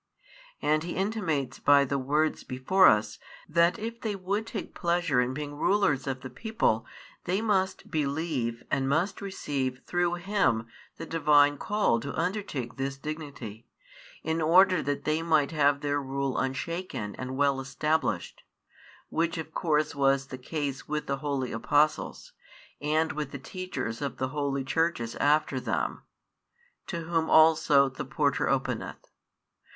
And 0.63 0.81
He 0.81 0.93
intimates 0.95 1.59
by 1.59 1.85
the 1.85 1.99
words 1.99 2.43
before 2.43 2.87
us, 2.87 3.19
that 3.47 3.77
if 3.77 4.01
they 4.01 4.15
would 4.15 4.47
take 4.47 4.73
pleasure 4.73 5.21
in 5.21 5.31
being 5.31 5.53
rulers 5.55 6.07
of 6.07 6.21
the 6.21 6.29
people 6.31 6.87
they 7.25 7.39
must 7.39 7.91
believe 7.91 8.63
and 8.71 8.89
must 8.89 9.21
receive 9.21 9.83
through 9.85 10.15
Him 10.15 10.65
the 10.97 11.05
Divine 11.05 11.59
call 11.59 11.99
to 11.99 12.17
undertake 12.19 12.77
this 12.77 12.97
dignity, 12.97 13.67
in 14.23 14.41
order 14.41 14.81
that 14.81 15.03
they 15.03 15.21
might 15.21 15.51
have 15.51 15.81
their 15.81 16.01
rule 16.01 16.35
unshaken 16.35 17.13
and 17.17 17.37
well 17.37 17.59
established; 17.61 18.41
which 19.09 19.37
of 19.37 19.53
course 19.53 19.93
was 19.93 20.29
the 20.29 20.37
case 20.39 20.87
with 20.87 21.05
the 21.05 21.17
holy 21.17 21.51
Apostles, 21.51 22.31
and 22.81 23.11
with 23.11 23.29
the 23.29 23.37
Teachers 23.37 24.01
of 24.01 24.17
the 24.17 24.29
holy 24.29 24.63
Churches 24.63 25.15
after 25.17 25.59
them; 25.59 26.01
to 26.87 27.01
whom 27.01 27.29
also 27.29 27.87
the 27.87 28.03
porter 28.03 28.49
openeth. 28.49 29.05